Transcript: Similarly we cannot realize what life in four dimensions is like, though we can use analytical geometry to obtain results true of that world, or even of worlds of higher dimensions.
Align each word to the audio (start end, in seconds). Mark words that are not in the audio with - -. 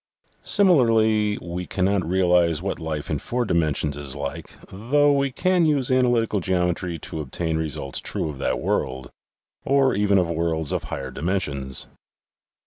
Similarly 0.41 1.37
we 1.43 1.67
cannot 1.67 2.03
realize 2.09 2.59
what 2.59 2.79
life 2.79 3.11
in 3.11 3.19
four 3.19 3.45
dimensions 3.45 3.95
is 3.95 4.15
like, 4.15 4.57
though 4.69 5.13
we 5.13 5.29
can 5.29 5.63
use 5.63 5.91
analytical 5.91 6.39
geometry 6.39 6.97
to 6.97 7.19
obtain 7.21 7.55
results 7.57 7.99
true 7.99 8.27
of 8.27 8.39
that 8.39 8.59
world, 8.59 9.11
or 9.63 9.93
even 9.93 10.17
of 10.17 10.27
worlds 10.27 10.71
of 10.71 10.85
higher 10.85 11.11
dimensions. 11.11 11.87